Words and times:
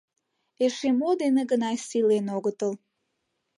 Эше 0.65 0.89
мо 0.99 1.09
дене 1.21 1.41
гына 1.51 1.69
сийлен 1.87 2.25
огытыл! 2.37 2.73